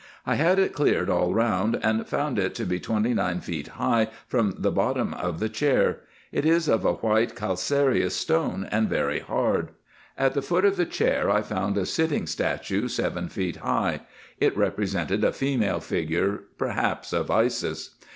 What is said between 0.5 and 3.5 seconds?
it cleared all round, and found it to be twenty nine